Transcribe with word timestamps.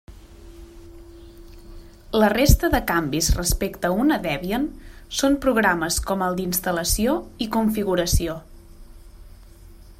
La 2.23 2.29
resta 2.33 2.69
de 2.77 2.79
canvis 2.91 3.29
respecte 3.41 3.91
a 3.91 3.99
una 4.05 4.17
Debian 4.25 4.67
són 5.19 5.39
programes 5.45 6.01
com 6.11 6.27
el 6.29 6.37
d'instal·lació 6.41 7.17
i 7.47 7.49
configuració. 7.59 8.39